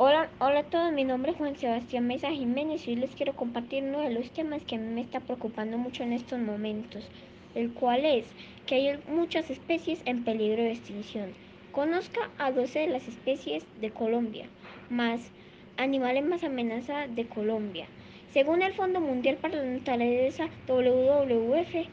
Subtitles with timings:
[0.00, 3.34] Hola, hola a todos, mi nombre es Juan Sebastián Mesa Jiménez y hoy les quiero
[3.34, 7.10] compartir uno de los temas que a mí me está preocupando mucho en estos momentos,
[7.56, 8.24] el cual es
[8.64, 11.34] que hay muchas especies en peligro de extinción.
[11.72, 14.46] Conozca a 12 de las especies de Colombia,
[14.88, 15.32] más
[15.76, 17.88] animales más amenazados de Colombia.
[18.32, 21.88] Según el Fondo Mundial para la Naturaleza WWF,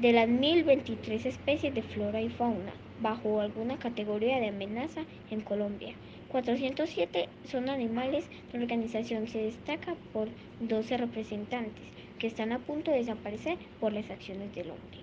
[0.00, 2.72] de las 1023 especies de flora y fauna
[3.02, 5.92] bajo alguna categoría de amenaza en Colombia,
[6.28, 8.24] 407 son animales.
[8.54, 11.84] La organización se destaca por 12 representantes
[12.18, 15.00] que están a punto de desaparecer por las acciones del hombre.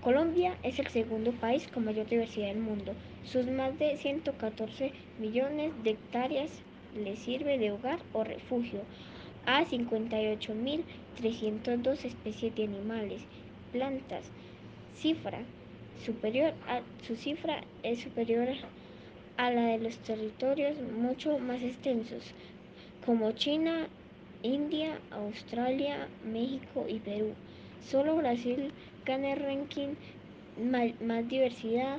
[0.00, 2.94] Colombia es el segundo país con mayor diversidad del mundo.
[3.24, 6.52] Sus más de 114 millones de hectáreas
[6.96, 8.82] le sirve de hogar o refugio
[9.44, 13.22] a 58.302 especies de animales,
[13.72, 14.24] plantas.
[14.94, 15.40] Cifra
[16.04, 18.48] superior a, su cifra es superior
[19.36, 22.22] a la de los territorios mucho más extensos,
[23.04, 23.88] como China,
[24.42, 27.32] India, Australia, México y Perú.
[27.86, 28.72] Solo Brasil
[29.04, 29.94] gana el ranking
[31.00, 31.98] más diversidad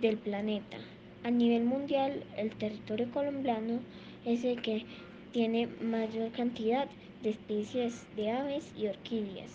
[0.00, 0.78] del planeta.
[1.22, 3.80] A nivel mundial, el territorio colombiano
[4.24, 4.84] es el que
[5.32, 6.88] tiene mayor cantidad
[7.22, 9.50] de especies de aves y orquídeas.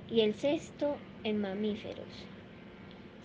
[0.09, 2.07] y el sexto en mamíferos.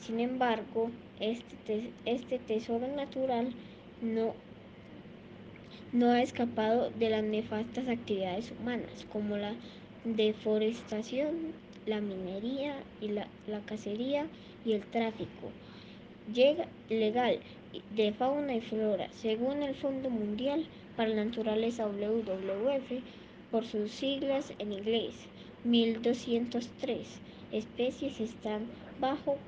[0.00, 0.91] Sin embargo,
[1.21, 3.53] este, este tesoro natural
[4.00, 4.34] no,
[5.93, 9.55] no ha escapado de las nefastas actividades humanas, como la
[10.05, 11.53] deforestación,
[11.87, 14.27] la minería y la, la cacería
[14.65, 15.51] y el tráfico
[16.33, 17.39] llega legal
[17.95, 23.03] de fauna y flora, según el Fondo Mundial para la Naturaleza WWF,
[23.51, 25.15] por sus siglas en inglés.
[25.65, 27.06] 1203
[27.53, 28.66] especies están
[29.00, 29.38] bajo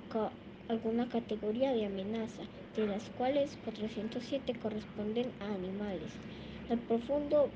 [0.68, 2.42] alguna categoría de amenaza,
[2.76, 6.12] de las cuales 407 corresponden a animales.
[6.68, 7.48] El profundo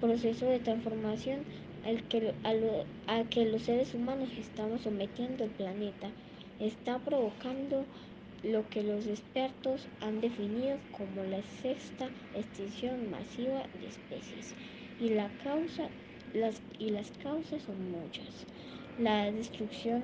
[0.00, 1.40] proceso de transformación
[1.84, 6.10] al que, a, lo, a que los seres humanos estamos sometiendo el planeta
[6.58, 7.84] está provocando
[8.42, 14.54] lo que los expertos han definido como la sexta extinción masiva de especies.
[15.00, 15.88] Y, la causa,
[16.34, 18.46] las, y las causas son muchas.
[18.98, 20.02] La destrucción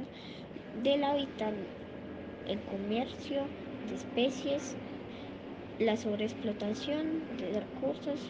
[0.82, 1.54] del hábitat,
[2.46, 3.42] el comercio
[3.88, 4.76] de especies,
[5.78, 8.20] la sobreexplotación de recursos,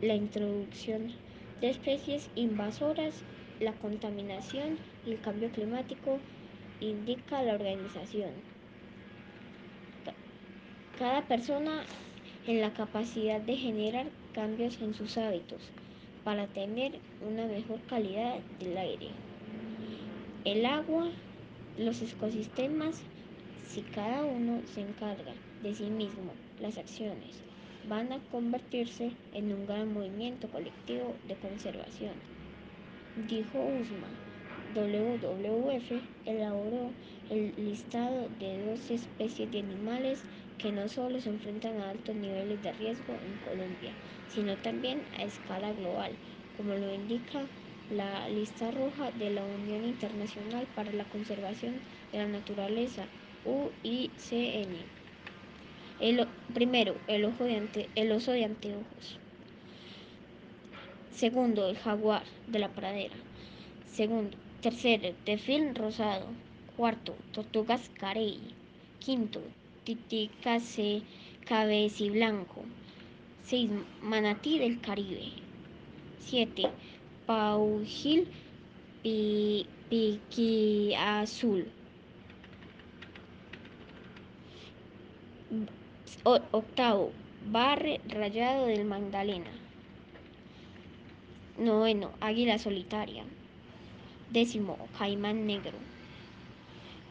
[0.00, 1.12] la introducción
[1.60, 3.14] de especies invasoras,
[3.60, 6.18] la contaminación y el cambio climático,
[6.80, 8.30] indica la organización
[10.98, 11.82] cada persona
[12.46, 15.60] en la capacidad de generar cambios en sus hábitos
[16.22, 16.92] para tener
[17.28, 19.08] una mejor calidad del aire.
[20.44, 21.08] El agua,
[21.78, 23.02] los ecosistemas,
[23.68, 25.32] si cada uno se encarga
[25.62, 27.42] de sí mismo, las acciones
[27.88, 32.12] van a convertirse en un gran movimiento colectivo de conservación,
[33.28, 34.08] dijo Usma.
[34.74, 35.92] WWF
[36.26, 36.90] elaboró
[37.30, 40.22] el listado de dos especies de animales
[40.58, 43.92] que no solo se enfrentan a altos niveles de riesgo en Colombia,
[44.26, 46.12] sino también a escala global,
[46.56, 47.46] como lo indica
[47.90, 51.74] la lista roja de la Unión Internacional para la Conservación
[52.10, 53.04] de la Naturaleza,
[53.44, 55.03] UICN.
[56.00, 59.18] El, primero, el, ojo de ante, el oso de anteojos.
[61.12, 63.14] Segundo, el jaguar de la pradera.
[63.86, 66.26] Segundo, tercero, delfín rosado.
[66.76, 68.40] Cuarto, tortugas carey.
[68.98, 69.40] Quinto,
[69.84, 71.02] titicase
[71.44, 72.64] cabeciblanco.
[73.44, 73.70] 6.
[74.02, 75.32] Manatí del Caribe.
[76.20, 76.70] 7.
[77.26, 78.26] Paujil
[79.02, 81.66] pi, piqui azul.
[86.22, 87.12] O, octavo,
[87.50, 89.50] barre rayado del Magdalena.
[91.58, 93.24] Noveno, águila solitaria.
[94.30, 95.78] Décimo, caimán negro.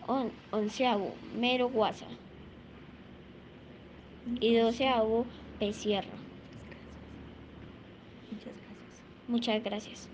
[0.07, 2.07] On, onceavo, mero guasa
[4.39, 5.25] y doceavo
[5.59, 6.07] Pesierra.
[8.31, 9.01] Muchas gracias.
[9.27, 10.09] Muchas gracias.